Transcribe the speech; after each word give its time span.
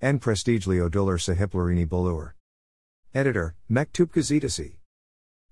En 0.00 0.20
prestigli 0.20 0.78
odular 0.78 1.18
sahiplerini 1.18 1.84
bolur. 1.84 2.34
Editor, 3.12 3.56
Mektup 3.68 4.12
Gazetasi. 4.12 4.76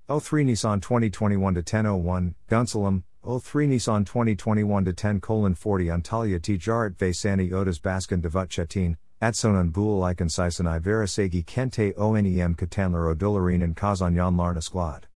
03 0.08 0.44
Nissan 0.44 0.80
2021 0.80 1.54
to 1.54 1.62
1001, 1.62 2.36
Gunsalam, 2.48 3.02
03 3.24 3.66
Nissan 3.66 4.06
2021 4.06 4.84
to 4.84 4.92
10 4.92 5.20
colon 5.20 5.56
40 5.56 5.86
Antalya 5.88 6.38
Tijarat 6.38 6.94
Vaisani 6.94 7.50
Odas 7.50 7.80
Baskan 7.80 8.22
Davut 8.22 8.48
Çetin, 8.48 8.96
Atsonan 9.20 9.72
Bul 9.72 10.00
Ikan 10.02 10.28
Sisanai 10.28 10.80
Verasegi 10.80 11.44
Kente 11.44 11.92
Onem 11.94 12.54
Katanlar 12.54 13.12
Odularin 13.16 13.64
and 13.64 13.76
Kazanyan 13.76 14.36
Larna 14.36 14.62
Squad. 14.62 15.08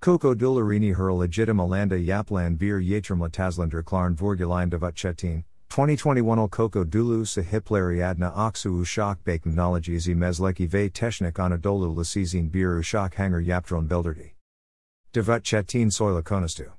Koko 0.00 0.32
Dularini 0.32 0.94
her 0.94 1.10
legitim 1.10 1.58
Alanda 1.58 1.98
Yaplan 1.98 2.56
Bir 2.56 2.80
Yatram 2.80 3.18
Latazlander 3.18 3.82
Klarn 3.82 4.14
Vorgulain 4.14 4.70
Davut 4.70 4.94
Çetin, 4.94 5.42
2021 5.68 6.38
Al 6.38 6.48
Koko 6.48 6.84
Dulu 6.84 7.24
Sahipleri 7.24 8.02
Adna 8.02 8.32
Aksu 8.34 8.80
Ushak 8.80 9.18
Bakmnology 9.24 10.14
Mezleki 10.14 10.68
Ve 10.68 10.88
Technik 10.88 11.34
Anadolu 11.34 11.94
Lasizin 11.94 12.50
Bir 12.50 12.78
Ushak 12.78 13.14
Hanger 13.14 13.40
Yaptron 13.40 13.86
Bilderdi. 13.86 14.30
Davut 15.12 15.42
Çetin 15.42 15.90
Soila 15.90 16.22
Konastu. 16.22 16.70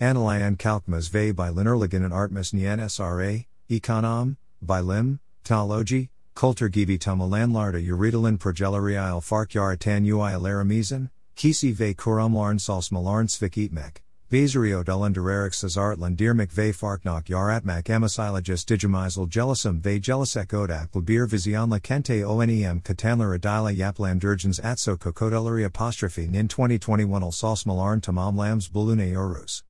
Analayan 0.00 0.56
Kalkmas 0.56 1.08
Ve 1.12 1.32
by 1.32 1.48
Linerligan 1.50 2.04
and 2.04 2.12
Artmas 2.12 2.52
Nien 2.52 2.78
SRA, 2.78 3.44
Econom, 3.68 4.36
by 4.62 4.80
Lim, 4.80 5.20
Talogi, 5.44 6.08
Kultur 6.34 6.68
Gibi 6.68 6.98
Tamalanlarda 6.98 7.80
Uridalin 7.84 8.38
Progelarial 8.38 9.22
Fark 9.22 9.54
Yaratan 9.54 10.04
Uil 10.04 10.42
Aramizan, 10.42 11.10
Kisi 11.36 11.72
Ve 11.72 11.94
Kurumlarn 11.94 12.58
Salsmalarn 12.58 13.28
Svikitmek, 13.28 14.02
Vaserio 14.30 14.84
Dulendererik 14.84 15.52
Cesartlan 15.52 16.14
Dirmik 16.14 16.52
Ve 16.52 16.70
Farknok 16.70 17.30
Yaratmak 17.30 17.84
Emisilogis 17.84 18.62
Digimizel 18.62 19.26
Jelisum 19.26 19.80
Ve 19.80 19.98
Jelisek 19.98 20.48
Odak 20.48 20.90
Labir 20.90 21.26
Vizianla 21.26 21.80
Kente 21.80 22.22
Onem 22.22 22.82
Katanlar 22.82 23.38
Adila 23.38 23.74
Yaplan 23.74 24.20
Durgens 24.20 24.60
Atso 24.62 24.98
Kokodulari 24.98 25.64
apostrophe 25.64 26.28
Nin 26.28 26.46
2021 26.46 27.22
Al 27.22 27.32
Salsmalarn 27.32 28.02
Tamam 28.02 28.36
Lams 28.36 28.68
Bulune 28.68 29.14
Orus. 29.14 29.62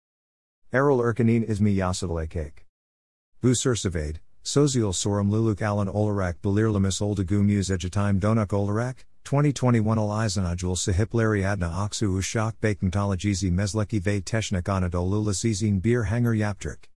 Errol 0.73 0.99
Erkanin 0.99 1.49
Ismi 1.49 1.77
Yasadale 1.77 2.29
Cake. 2.29 2.67
Bu 3.41 3.53
Sursavade, 3.53 4.17
Sozial 4.43 4.93
Sorum 4.93 5.31
Luluk 5.31 5.63
Alan 5.63 5.87
Olarak 5.87 6.41
Belirlamis 6.43 7.01
Oldagu 7.01 7.45
Muse 7.45 7.71
Edgetime 7.71 8.19
Donuk 8.19 8.49
Olarak, 8.49 9.05
2021 9.29 9.99
Al 9.99 10.09
Izanajul 10.25 10.75
Sahipleri 10.75 11.45
Adna 11.45 11.69
Aksu 11.69 12.17
Ushak 12.17 12.55
Bakentologizi 12.63 13.53
Mesleki 13.53 14.01
Ve 14.01 14.23
Technik 14.23 14.65
Anadolu 14.65 15.23
Lasizin 15.23 15.83
Bir 15.83 16.05
Hanger 16.05 16.33
Yaptrik. 16.33 16.89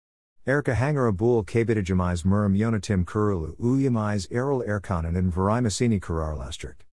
Erka 0.47 0.73
Hanger 0.73 1.07
Abul 1.07 1.43
Kabitijamiz 1.43 2.23
Murum 2.23 2.57
Yonatim 2.57 3.03
Kurulu 3.03 3.57
Uyamiz 3.57 4.29
Errol 4.31 4.63
Erkanen 4.65 5.17
and 5.17 5.33
Varimasini 5.33 5.99
Kurarlastrik. 5.99 6.87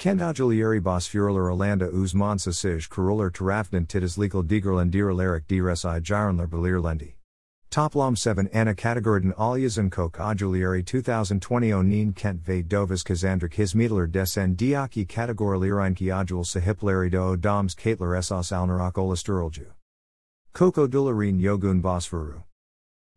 Kendajulieri 0.00 0.82
Bos 0.82 1.06
Furler 1.06 1.48
Orlanda 1.48 1.88
Uzman 1.88 2.36
Sasij 2.36 2.88
Kuruler 2.88 3.30
Tarafnan 3.30 3.86
Titas 3.86 4.18
Legal 4.18 4.42
Digerland 4.42 4.90
Diralerik 4.90 5.46
Dresai 5.46 6.00
Gironler 6.00 6.48
Belir 6.48 6.82
Toplom 7.70 8.16
7 8.16 8.48
Anna 8.52 8.74
Kategoriden 8.74 9.34
Alyazan 9.36 9.90
Kok 9.90 10.16
Ajulieri 10.18 10.82
2020 10.84 11.70
Onin 11.72 12.14
Kent 12.14 12.40
Ve 12.42 12.62
Dovas 12.62 13.04
Kazandrik 13.04 13.54
Hismiedler 13.54 14.06
Desen 14.10 14.56
Diaki 14.56 15.06
Kategorlireinki 15.06 16.08
Ajul 16.08 16.44
Sahipleri 16.44 17.10
do 17.10 17.36
Doms 17.36 17.74
Katler 17.74 18.16
Essos 18.16 18.52
Alnarak 18.52 18.94
Olasturalju. 18.94 19.66
Koko 20.52 20.86
Dularin 20.86 21.40
Yogun 21.40 21.82
Bosfuru. 21.82 22.44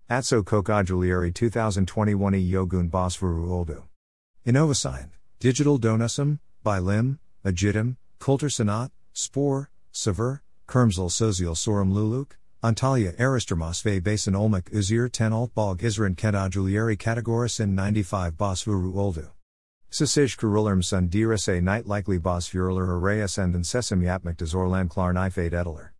Atso 0.09 0.43
Kok 0.43 0.65
Ajulieri 0.65 1.31
2021 1.31 2.35
E 2.35 2.51
Yogun 2.51 2.89
Bosfuru 2.89 3.47
Oldu. 3.47 3.83
Innovasign, 4.45 5.09
Digital 5.39 5.79
Donusum, 5.79 6.39
by 6.63 6.79
Lim, 6.79 7.19
Agitum, 7.45 7.95
Coulter 8.17 8.47
Sanat, 8.47 8.89
Spore, 9.13 9.69
Sever, 9.91 10.41
Kermsel 10.67 11.09
Sozial 11.09 11.55
Sorum 11.55 11.93
Luluk, 11.93 12.31
Antalya 12.61 13.15
Aristermas 13.15 13.81
Ve 13.83 14.01
Basin 14.01 14.33
Olmik 14.33 14.65
Uzir 14.73 15.09
10 15.09 15.31
Altbog 15.31 15.79
Isran 15.79 16.13
Keda 16.13 16.49
Julieri 16.49 16.97
Categoris 16.97 17.61
in 17.61 17.73
95 17.73 18.33
Bosfuru 18.33 18.93
Oldu. 18.93 19.29
Sasij 19.89 20.35
Kurullerm 20.37 20.83
Sun 20.83 21.07
Direse 21.07 21.63
Night 21.63 21.87
Likely 21.87 22.19
Bosfurler 22.19 22.85
Arreas 22.99 23.37
and 23.37 23.55
Sesim 23.55 24.03
Yapmik 24.03 24.35
Dezorlan 24.35 24.89
Klarn 24.89 25.15
Ifade 25.15 25.53
Edler. 25.53 25.91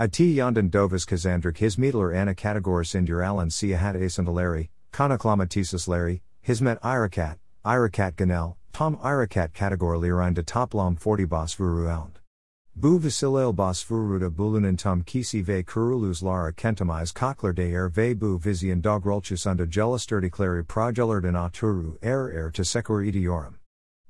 Ati 0.00 0.34
Yondan 0.34 0.68
Dovas 0.68 1.06
Kazandrik 1.06 1.58
Hismiedler 1.58 2.12
Anna 2.12 2.34
Categoris 2.34 2.96
Indur 2.96 3.24
Alan 3.24 3.48
Siahat 3.48 3.94
Asandaleri, 3.94 4.68
Konaklamatesis 4.92 5.86
Larry, 5.86 6.22
Hismet 6.44 6.80
Irakat, 6.80 7.36
Irakat 7.64 8.16
Ganel, 8.16 8.56
Tom 8.72 8.96
Irakat 8.96 9.52
Categorlirein 9.52 10.34
de 10.34 10.42
Toplom 10.42 10.98
40 10.98 11.28
Bosfuru 11.28 11.88
Ound. 11.88 12.19
Bu 12.80 12.98
Vasilil 12.98 13.54
Bosfuruda 13.54 14.30
Bulunin 14.30 14.74
Tum 14.74 15.02
Kisi 15.02 15.44
Ve 15.44 15.62
Kurulus 15.62 16.22
Lara 16.22 16.50
Kentamiz 16.50 17.12
Kokler 17.12 17.54
de 17.54 17.70
Er 17.74 17.90
Ve 17.90 18.14
Bu 18.14 18.38
Vizian 18.38 18.80
Dogrolchus 18.80 19.44
Unda 19.44 19.66
Jelasturdi 19.66 20.30
Clary 20.30 20.62
Progelard 20.62 21.24
Aturu 21.24 21.98
Er 22.02 22.30
Er 22.30 22.50
to 22.50 22.62
Sekur 22.62 23.04
Idiorum. 23.04 23.56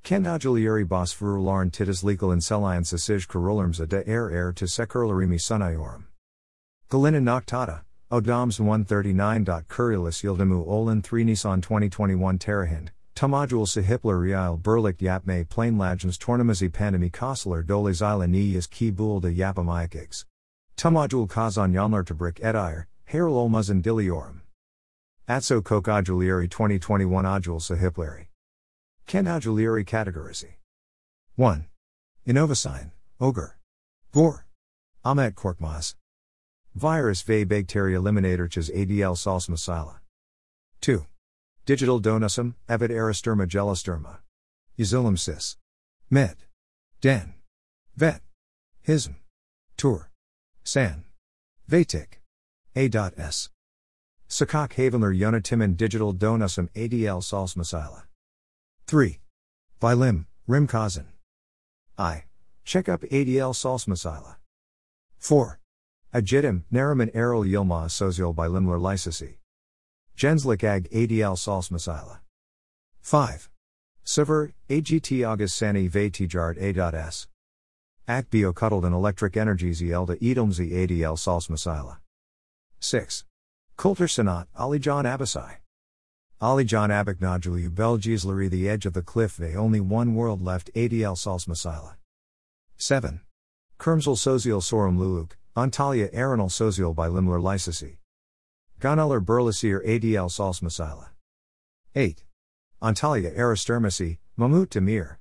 Kendajulieri 0.05 0.87
Bosfuru 0.87 1.43
Larn 1.43 1.73
Titus 1.73 2.05
Legal 2.05 2.31
in 2.31 2.39
Selian 2.39 2.85
Sasij 2.85 3.27
Kurulurms 3.27 3.85
de 3.89 4.09
Er 4.09 4.31
Er 4.31 4.53
to 4.53 4.67
Sekurlarimi 4.67 5.41
Sunayorum. 5.41 6.05
Galina 6.89 7.21
Noctata, 7.21 7.81
Odoms 8.13 8.61
139. 8.61 9.65
Kurilis 9.67 10.23
Yildimu 10.23 10.65
Olin 10.65 11.03
3 11.03 11.25
Nissan 11.25 11.61
2021 11.61 12.39
Terahind. 12.39 12.93
Tamajul 13.21 13.67
Sahipler 13.67 14.19
Real 14.19 14.57
Berlik 14.57 14.97
Yapme 14.97 15.47
Plain 15.47 15.77
Lajans 15.77 16.17
Tornamazi 16.17 16.71
Pandemi 16.71 17.11
Kosler 17.11 17.63
Doles 17.63 17.97
Isla 17.97 18.27
Is 18.57 18.67
Ki 18.67 18.91
Bul 18.91 19.21
de 19.21 19.31
Yapamayakigs. 19.31 20.25
Tamajul 20.79 21.29
Kazan 21.29 21.75
Yanlar 21.75 22.03
Tabrik 22.03 22.41
Edire, 22.41 22.87
Heril 23.11 23.35
Olmazan 23.35 23.83
Diliorum. 23.83 24.41
Atso 25.29 25.63
Kok 25.63 25.85
Ajulieri 25.85 26.49
2021 26.49 27.27
Ajul 27.27 27.61
Sahipleri. 27.61 28.29
Ken 29.07 29.27
Ajulieri 29.27 29.85
Categorizi. 29.85 30.55
1. 31.37 31.67
Innovasign, 32.27 32.91
Ogre. 33.21 33.59
Gore. 34.13 34.47
Ahmet 35.05 35.35
Korkmaz. 35.35 35.95
Virus 36.75 37.21
Ve 37.21 37.45
Bacteria 37.45 38.01
Eliminatorches 38.01 38.75
ADL 38.75 39.15
Sals 39.15 39.47
Masala. 39.51 39.97
2. 40.81 41.05
Digital 41.65 42.01
Donusum, 42.01 42.55
avid 42.69 42.91
Aristerma 42.91 43.47
Gelasterma. 43.47 44.19
Yazilum 44.79 45.19
Sis. 45.19 45.57
Med. 46.11 46.37
Den. 47.01 47.35
Vet. 47.97 48.23
Hism. 48.87 49.17
Tour. 49.77 50.11
San. 50.65 51.05
Vatik. 51.69 52.21
A.S. 52.77 53.49
Sakak 54.29 54.75
Havenler 54.75 55.13
Yonatimin 55.13 55.77
Digital 55.77 56.15
Donusum 56.15 56.69
ADL 56.75 57.21
Sals 57.21 57.57
Masala. 57.57 58.05
3. 58.87 59.19
Vilim, 59.81 60.27
Rim 60.47 60.67
Kazan. 60.67 61.07
I. 61.99 62.25
Check 62.65 62.89
up 62.89 63.03
ADL 63.03 63.55
Sals 63.55 63.87
Masala. 63.87 64.37
4. 65.19 65.59
Ajidim, 66.15 66.63
Naraman 66.73 67.11
Errol 67.15 67.45
Yilma 67.45 67.87
Sozial 67.87 68.35
by 68.35 68.47
Limler 68.47 68.81
Lysisi. 68.81 69.35
Genslik 70.21 70.63
Ag 70.63 70.87
ADL 70.91 71.35
Sals 71.35 71.71
Masila. 71.71 72.19
5. 73.01 73.49
Sever, 74.05 74.53
AGT 74.69 75.27
August 75.27 75.57
Sani 75.57 75.89
Ve 75.89 76.11
A.S. 76.15 77.27
Ak 78.07 78.29
Bio 78.29 78.53
Cuddled 78.53 78.85
Electric 78.85 79.39
Energies 79.39 79.81
Elda 79.81 80.17
Edelmzi 80.17 80.73
ADL 80.73 81.17
Sals 81.17 81.49
Masila. 81.49 82.01
6. 82.81 83.25
Coulter 83.79 84.05
Sanat, 84.05 84.45
Ali 84.59 84.79
John 84.79 85.07
Abasai. 85.07 85.55
Ali 86.39 86.65
John 86.65 86.91
Abaknajulu 86.91 87.71
Belgislari 87.71 88.51
The 88.51 88.69
Edge 88.69 88.85
of 88.85 88.93
the 88.93 89.01
Cliff 89.01 89.39
They 89.39 89.57
Only 89.57 89.81
One 89.81 90.15
World 90.15 90.43
Left 90.43 90.71
ADL 90.75 91.17
Sals 91.17 91.49
Masila. 91.49 91.95
7. 92.77 93.23
Kermsel 93.79 94.17
Sozial 94.17 94.61
Sorum 94.61 94.99
Luluk, 94.99 95.31
Antalya 95.57 96.15
Arenal 96.15 96.51
Sozial 96.51 96.95
by 96.95 97.09
Limler 97.09 97.41
Lysisi. 97.41 98.00
Ganeller 98.81 99.21
Berlasier 99.21 99.87
ADL 99.87 100.31
Sals 100.31 100.63
Masila. 100.63 101.09
8. 101.95 102.25
Antalya 102.83 103.37
Aristermasi, 103.37 104.17
Mahmut 104.39 104.69
Demir. 104.69 105.17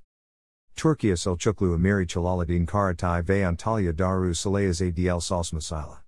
Turkiya 0.74 1.12
Selçuklu 1.12 1.76
Amiri 1.76 2.06
Chalaladin 2.06 2.66
Karatai 2.66 3.22
Ve 3.22 3.42
Antalya 3.42 3.92
Daru 3.92 4.32
Salayas 4.32 4.80
ADL 4.80 5.20
Sals 5.20 5.52
Masila. 5.52 5.98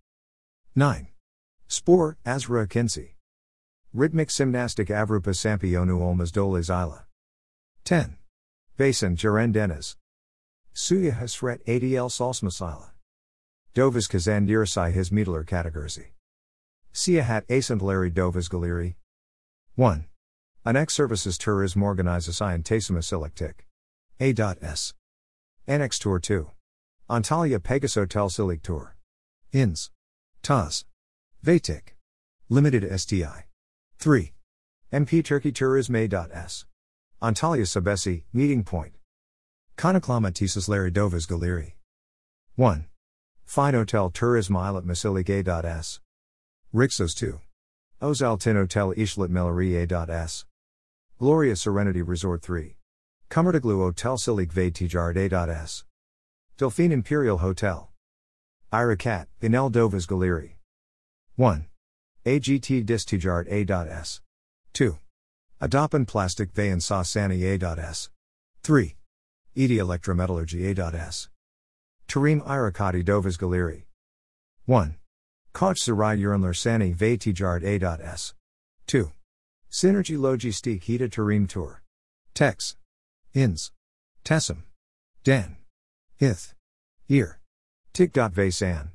9. 0.74 1.08
Spore, 1.68 2.16
Azra 2.24 2.66
Akinsi. 2.66 3.10
Rhythmic 3.92 4.30
Gymnastic 4.30 4.88
Avrupa 4.88 5.34
Sampionu 5.34 6.00
Olmas 6.00 6.32
Doles 6.32 6.70
Isla. 6.70 7.04
10. 7.84 8.16
Basin 8.78 9.14
Jaren 9.14 9.52
Deniz. 9.52 9.96
Suya 10.74 11.12
Hasret 11.12 11.62
ADL 11.66 12.08
Sals 12.08 12.40
Masila. 12.40 12.92
Dovas 13.74 14.08
Kazandirisai 14.08 14.90
His 14.90 15.10
Miedler 15.10 15.44
Categorzi. 15.44 16.06
Siahat 16.94 17.46
Asantleri 17.46 18.12
Dovas 18.12 18.50
Galiri. 18.50 18.96
1. 19.76 20.04
Annex 20.66 20.92
services 20.92 21.38
tourism 21.38 21.82
organizes 21.82 22.38
scientesimasilictic. 22.38 23.52
A.S. 24.20 24.92
Annex 25.66 25.98
Tour 25.98 26.18
2. 26.18 26.50
Antalya 27.08 27.58
Pegaso 27.58 28.08
Tel 28.08 28.28
Silik 28.28 28.62
Tour. 28.62 28.96
Ins. 29.52 29.90
TAS. 30.42 30.84
Vatik. 31.42 31.96
Limited 32.50 33.00
STI. 33.00 33.46
3. 33.98 34.32
MP 34.92 35.24
Turkey 35.24 35.50
Tourism 35.50 35.96
A.S. 35.96 36.66
Antalya 37.22 37.62
Sabesi, 37.62 38.24
Meeting 38.34 38.62
Point. 38.64 38.92
Konaklama 39.78 40.68
Larry 40.68 40.92
Dovas 40.92 41.26
Galeri. 41.26 41.72
1. 42.56 42.86
Fine 43.46 43.74
Hotel 43.74 44.10
Tourism 44.10 44.56
Islet 44.56 44.84
Masilik 44.84 45.28
A.S. 45.30 46.00
Rixos 46.74 47.14
2. 47.14 47.38
Ozaltin 48.00 48.54
Hotel 48.54 48.94
Ishlet 48.94 49.28
A.S. 49.92 50.46
Gloria 51.18 51.54
Serenity 51.54 52.00
Resort 52.00 52.40
3. 52.40 52.76
Kummertaglu 53.28 53.76
Hotel 53.76 54.16
Silik 54.16 54.50
Ve 54.50 54.70
A.S. 54.70 55.84
Delphine 56.56 56.92
Imperial 56.92 57.36
Hotel. 57.36 57.90
Irakat, 58.72 59.26
Inel 59.42 59.70
Dovas 59.70 60.06
Galeri. 60.06 60.52
1. 61.36 61.66
AGT 62.24 62.86
Dis 62.86 63.04
Tijarat 63.04 63.48
A.S. 63.50 64.22
2. 64.72 64.96
Adapan 65.60 66.06
Plastic 66.06 66.52
Ve 66.52 66.70
and 66.70 66.82
Sa 66.82 67.02
A.S. 67.02 68.08
3. 68.62 68.96
Edi 69.54 69.76
Electrometallurgy 69.76 70.78
A.S. 70.78 71.28
Tarim 72.08 72.42
Irakati 72.46 73.04
Dovas 73.04 73.36
Galeri. 73.36 73.82
1. 74.64 74.96
Koch 75.52 75.78
Sarai 75.78 76.16
Uranler 76.16 76.56
Sani 76.56 76.92
Ve 76.92 77.16
Tijarat 77.16 77.62
A.S. 77.62 78.34
2. 78.86 79.10
Synergy 79.70 80.18
Logistique 80.18 80.82
Hita 80.82 81.08
Tarim 81.08 81.48
Tour. 81.48 81.82
Tex. 82.34 82.76
Ins. 83.34 83.70
Tessum. 84.24 84.62
Dan. 85.24 85.56
Ith. 86.18 86.54
Ear. 87.08 87.40
Tik.ve 87.92 88.50
San. 88.50 88.92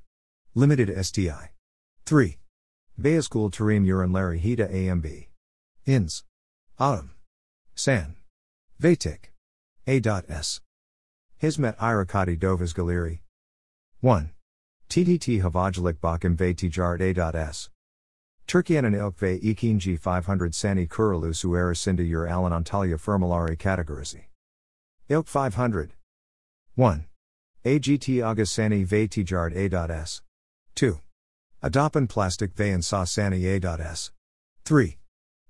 Limited 0.56 1.06
STI. 1.06 1.50
3. 2.06 2.38
School 3.22 3.52
Tarim 3.52 3.86
Uran 3.86 4.12
Larry 4.12 4.40
Hita 4.40 4.68
AMB. 4.74 5.26
Ins. 5.86 6.24
Autumn. 6.80 7.12
San. 7.76 8.16
Vatik. 8.82 9.32
A.S. 9.86 10.62
Hismet 11.42 11.78
Irakati 11.78 12.38
Dovas 12.38 12.74
Galeri. 12.74 13.20
1. 14.02 14.32
TDT 14.90 15.42
Havajalik 15.42 16.02
Bakim 16.02 16.40
Ve 16.40 16.54
Tijarat 16.54 17.02
A.S. 17.02 17.70
Turkiyenin 18.48 18.94
ilk 18.94 19.22
ve 19.22 19.38
ikinci 19.38 19.98
500 19.98 20.56
sani 20.56 20.88
kurulu 20.88 21.34
suarasında 21.34 22.02
yer 22.02 22.28
alan 22.28 22.52
Antalya 22.52 22.98
firmaları 22.98 23.58
kategorisi. 23.58 24.26
Ilk 25.10 25.28
500. 25.28 25.90
1. 26.78 27.08
AGT 27.66 28.24
August 28.24 28.54
Sani 28.54 28.86
ve 28.92 29.08
Tijarat 29.08 29.74
A.S. 29.74 30.22
2. 30.76 30.94
Adapan 31.62 32.08
Plastic 32.08 32.52
ve 32.60 32.82
Sa 32.82 33.06
Sani 33.06 33.46
A.S. 33.46 34.12
3. 34.66 34.98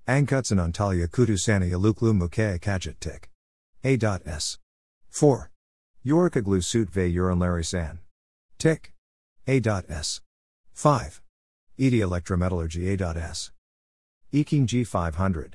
Ankutsan 0.06 0.58
Antalya 0.58 1.06
Kutu 1.06 1.38
Sani 1.38 1.74
Aluklu 1.74 2.12
Mukaya 2.12 2.58
Kajit 2.58 3.00
Tik. 3.00 3.28
A.S. 3.84 4.58
4. 5.10 5.50
Yorikaglu 6.04 6.62
Sut 6.62 6.96
ve 6.96 7.08
Uranlari 7.08 7.64
San. 7.64 7.98
Tik. 8.58 8.97
A.S. 9.48 10.20
5. 10.74 11.22
ED 11.78 11.92
Electrometallurgy 11.94 13.00
A.S. 13.00 13.50
Eking 14.30 14.66
G500. 14.66 15.52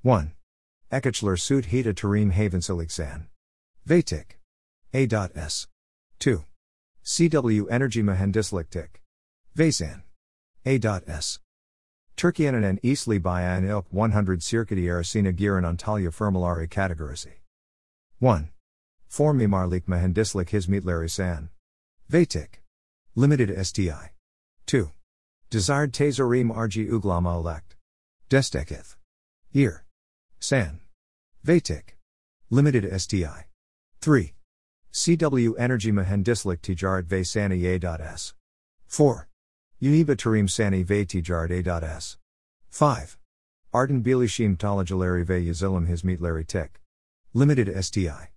1. 0.00 0.32
Ekachler 0.90 1.38
Sut 1.38 1.66
Hita 1.66 1.92
Tarim 1.92 2.32
Havensiliksan. 2.32 3.26
Vatik. 3.86 4.38
A.S. 4.94 5.66
2. 6.20 6.42
CW 7.04 7.66
Energy 7.70 8.02
Mahendisliktik. 8.02 9.02
Vasan. 9.54 10.04
A.S. 10.64 11.38
Turkiyanan 12.16 12.64
and 12.64 12.80
Eastli 12.80 13.20
Bayan 13.22 13.68
Ilk 13.68 13.84
100 13.90 14.40
Sirkati 14.40 14.84
Arasina 14.84 15.36
Giran 15.36 15.70
Antalya 15.70 16.08
Firmalari 16.08 16.66
Categorisi. 16.66 17.32
1. 18.20 18.48
Form 19.06 19.38
Mimarlik 19.38 19.82
Mahendislik 19.82 20.48
Hizmetlari 20.48 21.10
San. 21.10 21.50
Vatik. 22.10 22.61
Limited 23.14 23.54
STI. 23.66 24.12
2. 24.64 24.90
Desired 25.50 25.92
Tezorim 25.92 26.50
RG 26.50 26.88
Uglama 26.88 27.34
elect. 27.34 27.76
Destekith. 28.30 28.96
Year. 29.52 29.84
San. 30.40 30.80
Vatik. 31.44 31.98
Limited 32.48 32.88
STI. 32.98 33.48
3. 34.00 34.32
CW 34.94 35.54
Energy 35.58 35.90
Mahendislik 35.92 36.62
Tijarat 36.62 37.04
Ve 37.04 37.22
Sani 37.22 37.66
A.S. 37.66 38.32
4. 38.88 39.28
Uniba 39.82 40.16
Tarim 40.16 40.48
Sani 40.48 40.82
Ve 40.82 41.04
Tijarat 41.04 41.50
A.S. 41.50 42.16
5. 42.80 43.18
Arden 43.74 44.02
Bilishim 44.02 44.56
Talajalari 44.56 45.26
Ve 45.26 45.44
Yazilim 45.44 45.86
Hizmetlari 45.86 46.46
Tik. 46.46 46.80
Limited 47.34 47.84
STI. 47.84 48.31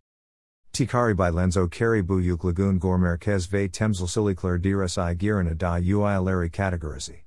Tikari 0.76 1.16
by 1.16 1.32
Lenzo 1.32 1.72
Kari 1.72 2.04
Buyuk 2.04 2.40
Lagoon 2.40 2.82
Gormerkez 2.82 3.48
Ve 3.48 3.70
Temzel 3.70 4.08
Silikler 4.10 4.62
Diras 4.62 4.98
I 4.98 5.16
Girana 5.16 5.58
da 5.58 5.80
Uialeri 5.80 6.52
Categorizi. 6.52 7.20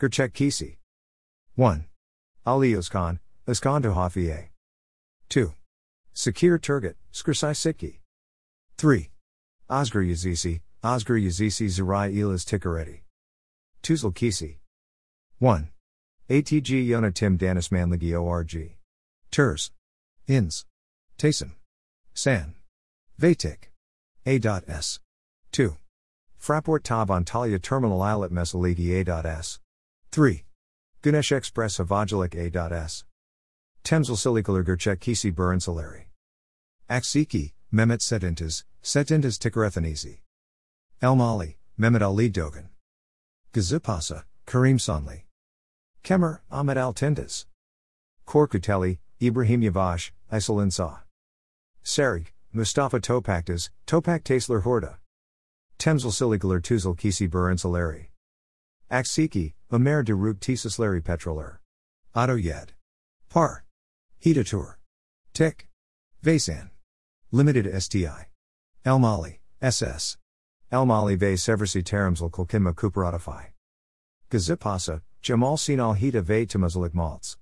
Gerchek 0.00 0.32
Kisi. 0.32 0.78
1. 1.56 1.84
Ali 2.46 2.72
Uskan, 2.72 3.18
Uskanto 3.46 3.92
Hafie. 3.92 4.48
2. 5.28 5.52
Sakir 6.14 6.58
Turgut, 6.58 6.94
Skrsai 7.12 7.52
Sitki. 7.52 7.98
3. 8.78 9.10
Osgar 9.68 10.08
Yazisi, 10.08 10.62
Osgar 10.82 11.22
Yazisi 11.22 11.68
Zirai 11.68 12.16
Elas 12.16 12.46
Tikareti. 12.46 13.00
Tuzal 13.82 14.14
Kisi. 14.14 14.56
1. 15.40 15.68
ATG 16.30 16.88
Yona 16.88 17.14
Tim 17.14 17.36
Danis 17.36 17.68
Manligi 17.68 18.18
ORG. 18.18 18.70
Turs. 19.30 19.70
Ins. 20.26 20.64
Tasim. 21.18 21.50
San. 22.14 22.54
Vatik. 23.22 23.70
A.S. 24.26 24.98
2. 25.52 25.76
Fraport 26.40 26.82
Tav 26.82 27.06
Antalya 27.06 27.62
Terminal 27.62 28.02
Islet 28.02 28.32
Mesaligi 28.32 29.06
A.S. 29.06 29.60
3. 30.10 30.42
Ganesh 31.02 31.30
Express 31.30 31.78
Avajalik 31.78 32.34
A.S. 32.34 33.04
Temzel 33.84 34.16
Silikalar 34.16 34.64
Kisi 34.98 35.32
Burin 35.32 35.60
Salari. 35.60 36.06
Aksiki, 36.90 37.52
Mehmet 37.72 38.00
Setintas, 38.00 38.64
Setintas 38.82 39.38
Tikarethanisi. 39.38 40.18
El 41.00 41.14
Mali, 41.14 41.58
Mehmet 41.78 42.02
Ali 42.02 42.28
Dogan. 42.28 42.70
Gazipasa, 43.52 44.24
Karim 44.46 44.78
Sanli. 44.78 45.22
Kemer, 46.02 46.40
Ahmed 46.50 46.76
Al 46.76 46.92
Tindas. 46.92 47.46
Korkuteli, 48.26 48.98
Ibrahim 49.22 49.62
Yavash, 49.62 50.10
Isolin 50.32 50.72
Sa. 50.72 50.98
Sarik, 51.84 52.31
Mustafa 52.54 53.00
Topaktas, 53.00 53.70
Topak 53.86 54.24
Tasler 54.24 54.62
Horda. 54.62 54.96
Temzel 55.78 56.10
Silikalar 56.10 56.60
Tuzal 56.60 56.96
Kisi 56.96 57.26
Burin 57.26 57.56
Salari. 57.56 58.08
Aksiki, 58.90 59.54
de 59.70 60.14
Rook 60.14 60.38
Tisasleri 60.38 61.02
Petroler. 61.02 61.60
Otto 62.14 62.36
Yed. 62.36 62.72
Par. 63.30 63.64
Hitatur. 64.22 64.74
Tik. 65.32 65.66
Vasan. 66.22 66.68
Limited 67.30 67.82
STI. 67.82 68.26
El 68.84 68.98
Mali, 68.98 69.38
SS. 69.62 70.18
El 70.70 70.84
Mali 70.84 71.16
Ve 71.16 71.34
Seversi 71.34 71.82
Taramsal 71.82 72.30
Kulkinma 72.30 72.74
Kuparatify. 72.74 73.46
Gazipasa, 74.30 75.00
Jamal 75.22 75.56
Sinal 75.56 75.96
Hita 75.96 76.20
Ve 76.20 76.44
Tamazalik 76.44 76.92
Maltz. 76.92 77.36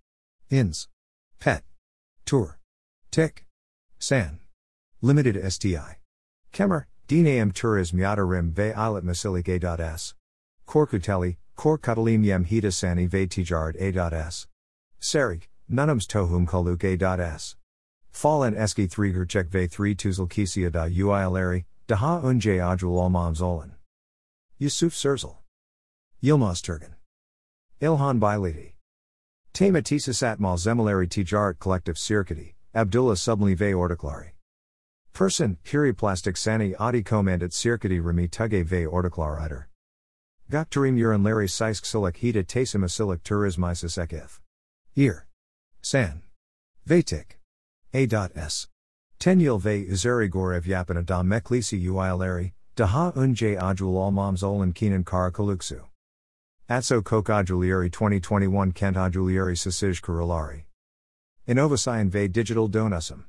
Ins. 0.50 0.86
Pet. 1.40 1.62
Tour. 2.24 2.58
Tik. 3.10 3.44
San. 3.98 4.39
Limited 5.02 5.50
STI. 5.50 5.96
Kemer, 6.52 6.84
Dinam 7.08 7.54
Tourism 7.54 7.96
Yadarim 7.96 8.52
Ve 8.52 8.70
Islet 8.72 9.02
Masilik 9.02 9.48
A.S. 9.48 10.12
Korkuteli, 10.66 11.36
Kor 11.56 11.78
Katalim 11.78 12.22
Yem 12.22 12.44
Sani 12.70 13.06
Ve 13.06 13.26
Tijarat 13.26 13.76
A.S. 13.80 14.46
Sarik, 15.00 15.48
Nunums 15.70 16.06
Tohum 16.06 16.46
Kaluk 16.46 16.84
A.S. 16.84 17.56
Fall 18.10 18.44
en 18.44 18.54
Eski 18.54 18.88
3 18.88 19.14
Gerchek 19.14 19.48
Ve 19.50 19.68
3 19.68 19.96
Tuzel 19.96 20.28
Kisia 20.28 20.70
da 20.70 20.80
Uialari, 20.80 21.64
Daha 21.88 22.20
Unje 22.22 22.58
Adrul 22.60 22.98
Olmam 22.98 23.34
Zolan. 23.34 23.72
Yusuf 24.58 24.92
Serzel. 24.92 25.38
Yilmaz 26.22 26.60
Turgan. 26.60 26.94
Ilhan 27.80 28.20
Bailiti. 28.20 28.74
Tema 29.54 29.78
Tisasat 29.78 30.38
Malzemalari 30.38 31.08
Tijarat 31.08 31.58
Collective 31.58 31.96
Sirkati, 31.96 32.52
Abdullah 32.74 33.14
Subli 33.14 33.56
Ve 33.56 33.72
Ortiklari. 33.72 34.32
Person, 35.12 35.56
Puriplastic 35.64 36.36
Sani 36.36 36.74
Adi 36.76 37.02
Commandant 37.02 37.52
Sirkati 37.52 38.02
Remi 38.02 38.28
Tuge 38.28 38.64
Ve 38.64 38.84
Ortiklar 38.84 39.66
Gaktarim 40.50 40.96
Uran 40.96 41.22
Larry 41.22 41.46
Sisk 41.46 41.84
Silik 41.84 42.16
Hita 42.16 42.42
Tasim 42.42 42.82
Asilik 42.82 43.22
Turismisis 43.22 43.98
Ekith. 43.98 44.40
Ear. 44.96 45.26
San. 45.82 46.22
Vetik. 46.88 47.38
A.S. 47.92 48.66
Tenyil 49.20 49.62
ve 49.62 49.86
uzeri 49.90 50.30
gorev 50.30 50.66
yapana 50.66 51.06
da 51.06 51.22
meklisi 51.22 51.78
uileri, 51.90 52.52
daha 52.76 53.12
unje 53.16 53.58
ajul 53.58 53.96
almams 53.96 54.42
olan 54.42 54.72
kinan 54.72 55.04
kara 55.04 55.30
kaluksu. 55.30 55.80
Atso 56.68 57.02
kok 57.02 57.26
ajulieri 57.26 57.90
2021 57.90 58.74
kent 58.74 58.96
ajulieri 58.96 59.56
sasij 59.56 60.00
karulari. 60.00 60.64
Innovasayan 61.46 62.10
ve 62.10 62.28
digital 62.28 62.68
donusum. 62.68 63.24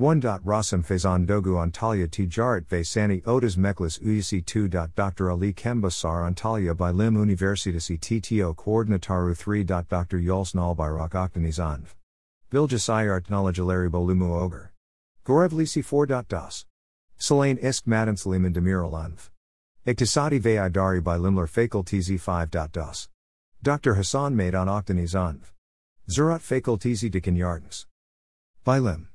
1. 0.00 0.22
Rasam 0.22 0.82
Fezan 0.82 1.26
Dogu 1.26 1.56
Antalya 1.60 2.08
Tijarat 2.08 2.66
ve 2.70 2.82
Sani 2.82 3.20
Odas 3.20 3.56
Meklis 3.56 3.98
Uyasi 3.98 4.42
2. 4.42 4.66
Dr. 4.66 5.30
Ali 5.30 5.52
Kembasar 5.52 6.26
Antalya 6.26 6.74
by 6.74 6.90
Lim 6.90 7.16
Universitasi 7.16 8.00
TTO 8.00 8.56
Coordinataru 8.56 9.36
3. 9.36 9.66
Dr. 9.66 10.18
Yuls 10.18 10.54
Nalbayrak 10.54 11.10
Oktanizanv. 11.10 11.84
Biljasayart 12.50 13.28
Nalajalari 13.28 13.90
Bolumu 13.90 14.40
Ogre. 14.40 14.70
Gorevlisi 15.26 15.84
4. 15.84 16.26
Das. 16.28 16.64
Selane 17.18 17.58
Isk 17.62 17.86
Madan 17.86 18.16
Saliman 18.16 18.54
Demiralanv. 18.54 19.28
Iktisadi 19.86 20.42
ve 20.42 20.56
Idari 20.56 21.04
by 21.04 21.18
Limler 21.18 21.46
Fakultizi 21.46 22.18
5. 22.18 22.72
Das. 22.72 23.10
Dr. 23.62 23.96
Hassan 23.96 24.34
Maidan 24.34 24.66
Oktanizanv. 24.66 25.52
Zurat 26.08 26.40
Fakultizi 26.40 27.10
de 27.10 27.20
Kanyardens. 27.20 27.84
By 28.64 28.78
Lim. 28.78 29.09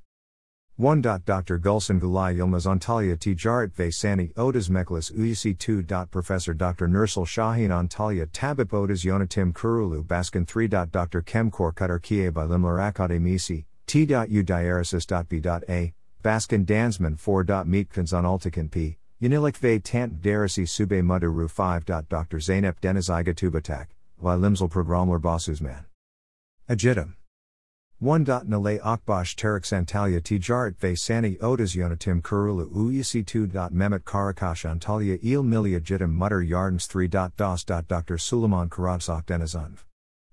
1. 0.77 1.01
Dr. 1.01 1.57
Gulsen 1.57 2.01
Gulay 2.01 2.35
Yilmaz 2.35 2.65
Antalya 2.65 3.15
Tijarat 3.15 3.71
ve 3.77 3.89
Sani 3.89 4.27
Odas 4.35 4.67
Meklis 4.67 5.09
Uyasi 5.09 5.57
2. 5.57 5.85
Professor 6.11 6.53
Dr. 6.53 6.89
Nursal 6.89 7.23
Shahin 7.23 7.69
Antalya 7.69 8.29
Tabip 8.29 8.71
Odas 8.71 9.05
Yonatim 9.05 9.53
Kurulu 9.53 10.03
Baskin 10.05 10.45
3. 10.45 10.67
Dr. 10.91 11.21
Kemkor 11.21 11.73
Katar 11.73 12.01
Kie 12.01 12.29
by 12.29 12.41
Limler 12.41 12.91
Akademisi, 12.91 13.63
T.U. 13.87 14.43
Diaresis.b.a, 14.43 15.93
Baskin 16.21 16.65
Dansman 16.65 17.17
4. 17.17 17.45
Meetkans 17.45 18.11
on 18.11 18.25
Altikan 18.25 18.69
P. 18.69 18.97
Yanilik 19.23 19.55
ve 19.55 19.79
Tant 19.79 20.21
Darasi 20.21 20.67
Sube 20.67 21.01
Muduru 21.01 21.47
5. 21.47 21.85
Dr. 22.09 22.37
Zainep 22.39 22.81
Deniziga 22.81 23.33
TÜBİTAK, 23.33 23.85
by 24.21 24.35
Limsal 24.35 24.69
Programler 24.69 25.21
Basuzman. 25.21 25.85
Ajitam. 26.69 27.13
1. 28.01 28.25
Nale 28.25 28.77
Akbash 28.79 29.35
Terik 29.35 29.63
Santalya 29.63 30.19
Tijarat 30.19 30.75
ve 30.81 30.95
Sani 30.95 31.37
Odas 31.37 31.77
Yonatim 31.77 32.21
Kurulu 32.21 32.69
Uyasi 32.69 33.25
2. 33.25 33.47
Mehmet 33.47 34.01
Karakash 34.01 34.69
Antalya 34.69 35.17
Il 35.23 35.43
Jitim 35.43 36.11
Mutter 36.11 36.41
Yardens 36.41 36.87
3. 36.89 37.09
Das. 37.37 37.63
Dr. 37.63 38.17
Suleiman 38.17 38.67
Karadsak 38.67 39.23
Denizanv. 39.27 39.85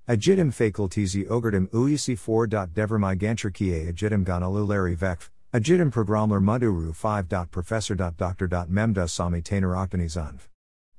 Ajitim 0.08 0.52
Fakultizi 0.52 1.24
Ogurdim 1.28 1.68
Uyasi 1.68 2.16
4. 2.16 2.50
Devrmai 2.74 3.16
Gantrikie 3.16 3.92
Ajitim 3.92 4.24
Ganalulari 4.24 4.96
Vekv. 4.96 5.30
Ajitim 5.54 5.92
Programler 5.92 6.40
Muduru 6.40 6.92
5. 6.92 7.50
Professor. 7.52 7.94
Dr. 7.94 8.48
Memda 8.68 9.08
Sami 9.08 9.40
Tainer 9.40 9.76
Oktanizanv. 9.76 10.40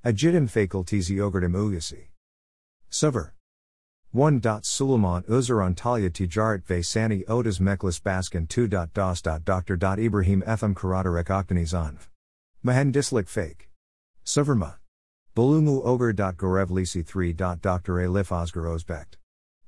Ajitim 0.06 0.48
Fakultizi 0.48 1.18
Ogurdim 1.18 1.52
Uyasi. 1.56 2.08
Suver. 2.90 3.32
1. 4.14 4.42
Suleiman 4.62 5.24
Uzur 5.24 5.68
Antalya 5.68 6.08
Tijarat 6.08 6.64
ve 6.68 6.84
Sani 6.84 7.24
Odas 7.24 7.60
Meklis 7.60 8.00
Baskin 8.00 8.48
2. 8.48 8.68
Das. 8.68 9.24
Dr. 9.24 9.76
Ibrahim 9.98 10.44
Etham 10.46 10.76
Karadarek 10.76 11.30
Oktanizanv. 11.30 11.98
Mahendislik 12.64 13.28
Fake. 13.28 13.70
Suverma. 14.24 14.76
Bulumu 15.36 15.84
Ogre. 15.84 16.14
Gorevlisi 16.14 17.04
3. 17.04 17.34
Dr. 17.34 17.94
Elif 17.94 18.32
Osgar 18.32 18.66
Ozbekt. 18.66 19.18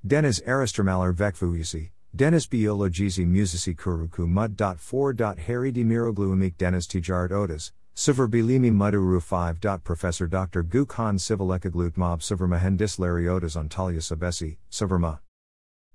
Deniz 0.05 0.39
Arastramalar 0.41 1.15
Vekfuyisi, 1.15 1.89
Deniz 2.15 2.47
Biologizi 2.47 3.25
Musisi 3.25 3.75
Kuruku 3.75 4.27
Mud. 4.27 4.55
4. 4.55 5.39
Harry 5.39 5.71
Demirogluamik 5.71 6.55
Deniz 6.57 6.85
Tijarat 6.85 7.31
Odas, 7.31 7.71
Siver 7.95 8.27
Bilimi 8.27 8.73
Muduru 8.73 9.21
5. 9.23 9.81
Professor 9.85 10.27
Dr. 10.27 10.65
Gukhan 10.65 11.17
Sivalekaglut 11.17 11.95
Mob 11.95 12.19
Siver 12.19 12.45
Mahendis 12.45 12.99
Lariotas 12.99 13.55
Antalya 13.55 14.01
Sabesi, 14.01 14.57
Siverma. 14.69 15.19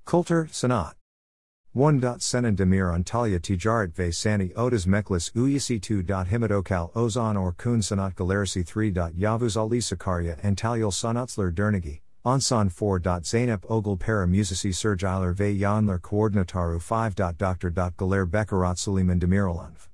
Coulter, 0.06 0.46
Sanat. 0.46 0.94
1. 1.74 2.00
Senan 2.00 2.56
Demir 2.56 2.90
Antalya 2.90 3.38
Tijarat 3.38 3.92
ve 3.94 4.10
Sani 4.10 4.48
Odas 4.56 4.86
Meklis 4.86 5.30
Uyasi 5.32 5.78
2. 5.78 6.02
Himadokal 6.02 6.90
Ozan 6.94 7.38
or 7.38 7.52
Kun 7.52 7.80
Sanat 7.80 8.14
Galarisi 8.14 8.66
3. 8.66 8.94
Yavuz 8.94 9.58
Ali 9.58 9.80
Sakarya 9.80 10.40
Antalyal 10.40 10.90
Sanatsler 10.90 11.52
Dernigi, 11.52 12.00
Ansan 12.24 12.72
4. 12.72 13.02
Zainep 13.26 13.70
Ogul 13.70 13.98
Para 13.98 14.26
Musisi 14.26 14.72
ve 15.36 15.54
Yanler 15.54 16.00
Coordinataru 16.00 16.80
5. 16.80 17.36
Dr. 17.36 17.70
Galer 17.70 18.24
Bekarat 18.24 18.78
Suleiman 18.78 19.20
Demiralanv. 19.20 19.89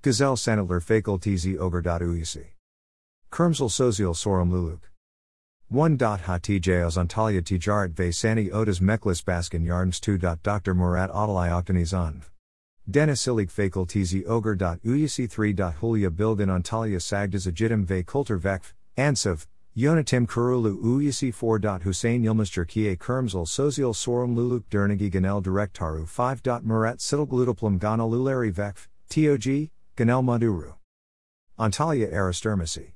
Gazelle 0.00 0.36
Sanatler 0.36 0.80
Fakultizi 0.80 1.58
Ogre.uisi. 1.58 2.44
Kermsel 3.32 3.68
Sozial 3.68 4.14
Sorum 4.14 4.52
Luluk. 4.52 4.92
1. 5.70 5.98
Hatijeos 5.98 6.96
Antalya 6.96 7.42
Tijarat 7.42 7.98
ve 7.98 8.12
Sani 8.12 8.48
Odas 8.50 8.78
Meklis 8.78 9.24
Baskin 9.24 9.66
Yardens 9.66 10.00
2. 10.00 10.16
Dr. 10.16 10.72
Murat 10.72 11.10
Adalai 11.10 11.50
Oktanizanv. 11.50 12.22
Denisilik 12.88 13.50
Fakultizi 13.50 14.24
Ogre.uisi 14.24 15.28
3. 15.28 15.56
Hulya 15.56 16.10
Bilgin 16.10 16.48
Antalya 16.48 17.00
Sagdas 17.00 17.48
Ajitim 17.48 17.84
ve 17.84 18.04
Kultur 18.04 18.38
Vekv, 18.38 18.72
Ansav, 18.96 19.46
Yonatim 19.76 20.28
Kurulu 20.28 20.80
Uyasi 20.80 21.32
4. 21.32 21.82
Hussein 21.82 22.22
Yilmazjer 22.22 22.68
Kie 22.68 22.94
Kermsel 22.96 23.46
Sozial 23.46 23.92
Sorum 23.92 24.36
Luluk 24.36 24.62
Dernigi 24.70 25.10
Ganel 25.10 25.42
Direktaru 25.42 26.06
5. 26.06 26.62
Murat 26.62 26.98
Sitilglutaplum 26.98 27.80
Gana 27.80 28.04
Lulari 28.04 28.52
Vekv, 28.52 28.86
TOG, 29.10 29.70
Ganel 29.98 30.22
Maduru. 30.22 30.74
Antalya 31.58 32.14
Aristurmasi. 32.14 32.92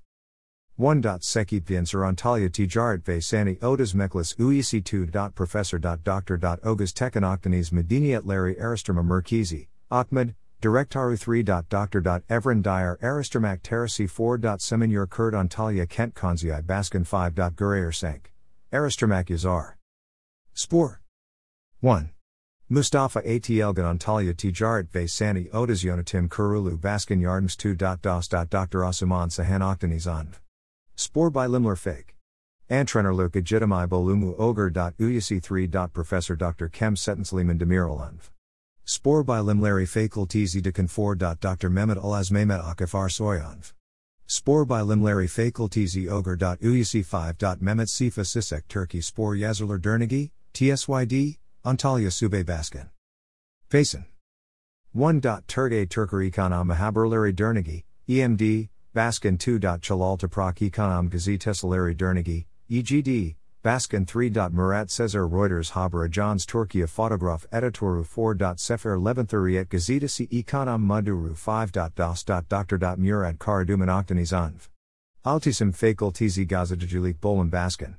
1. 0.76 1.02
Seki 1.21 1.61
Pinsur 1.61 2.09
Antalya 2.09 2.49
Tijarat 2.49 3.04
ve 3.04 3.18
Sani 3.18 3.56
Odas 3.56 3.92
Meklis 3.92 4.37
Uyasi 4.37 4.85
2. 4.85 5.06
Professor. 5.35 5.80
Dr. 5.80 6.38
Ogas 6.62 6.92
Tekanoktanes 6.92 7.73
Mediniat 7.73 8.25
Larry 8.25 8.54
Aristurma 8.54 9.04
Merkizi, 9.04 9.66
Ahmed, 9.90 10.37
Directaru 10.62 11.18
3. 11.18 11.42
Dr. 11.42 12.00
Evren 12.30 12.62
Dyer 12.62 12.97
Aristurmak 13.02 13.62
Terasi 13.62 14.09
4. 14.09 14.40
Seminur 14.61 15.11
Kurt 15.11 15.35
Antalya 15.35 15.88
Kent 15.88 16.14
Konzi 16.14 16.64
Baskin 16.64 17.02
5. 17.02 17.35
Gurayer 17.56 17.92
Sank. 17.92 18.32
Aristurmak 18.73 19.26
Yazar. 19.26 19.73
Spore. 20.54 21.00
1. 21.80 22.11
Mustafa 22.73 23.21
Atl 23.21 23.75
Antalya 23.75 24.33
Tijarat 24.33 24.88
ve 24.93 25.07
Sani 25.07 25.45
Odas 25.52 25.85
Yonatim 25.85 26.26
Kurulu 26.26 26.79
Baskin 26.79 27.21
Yardens 27.21 27.55
2. 27.55 27.75
Das. 27.75 28.29
Dr. 28.29 28.79
Asuman 28.79 29.29
Sahan 29.29 29.61
Oktanizanv. 29.61 30.37
Spore 30.97 31.31
by 31.31 31.47
Limler 31.47 31.76
Fake. 31.76 32.14
Antrenerluk 32.71 33.33
Ajitamai 33.33 33.87
Bolumu 33.87 34.35
Ogre. 34.38 34.71
Uyasi 34.71 35.43
3. 35.43 35.69
Professor 35.93 36.35
Dr. 36.35 36.71
Kem 36.71 36.97
Setensliman 36.97 37.61
Demiralanv. 37.61 38.31
Spore 38.87 39.23
by 39.23 39.41
Limleri 39.41 39.87
Fakultizi 39.87 40.62
de 40.62 40.73
Confor. 40.73 41.14
Dr. 41.14 41.69
Mehmet 41.69 42.02
Alazmehmet 42.02 42.64
Akifar 42.64 43.11
Soyanv. 43.11 43.75
Spore 44.26 44.64
by 44.64 44.81
Limleri 44.81 45.29
Fakultizi 45.29 46.11
Ogre. 46.11 46.38
Uyasi 46.38 47.05
5. 47.05 47.37
Mehmet 47.61 47.91
Sifa 47.91 48.23
Sisek 48.23 48.62
Turkey 48.67 49.02
Spore 49.02 49.37
Yazerler 49.37 49.79
Dernigi, 49.79 50.31
TSYD, 50.55 51.37
Antalya 51.64 52.11
Sube 52.11 52.45
Baskin. 52.45 52.88
Payson. 53.71 54.04
1. 54.95 55.21
Turgay 55.21 55.88
Turker 55.88 56.28
Ekonam 56.28 56.73
Mahaberleri 56.73 57.33
Dernigi, 57.33 57.85
EMD, 58.09 58.69
Baskin 58.92 59.38
2. 59.38 59.61
Chalal 59.61 60.19
Toprak 60.19 60.59
Ekonam 60.59 61.09
Gazi 61.09 61.38
Tesseleri 61.38 61.97
Dernigi, 61.97 62.47
EGD, 62.69 63.37
Baskin 63.62 64.04
3. 64.04 64.31
Murat 64.50 64.90
Cesar 64.90 65.28
Reuters 65.28 65.71
Haber 65.71 66.09
Ajans 66.09 66.45
Turkiya 66.45 66.88
Photograph 66.88 67.47
Editoru 67.52 68.04
4. 68.04 68.54
Sefer 68.57 68.99
Leventhuriet 68.99 69.66
Gazetasi 69.66 70.28
Ekonam 70.31 70.85
Maduru 70.85 71.37
5. 71.37 71.71
Das. 71.95 72.25
Dr. 72.25 72.78
Murad 72.99 73.38
Karaduman 73.38 73.87
Oktanizanv. 73.87 74.69
Altisim 75.25 75.73
Fakultizi 75.73 76.45
Gazetjulik 76.45 77.21
Bolan 77.21 77.49
Baskin. 77.49 77.95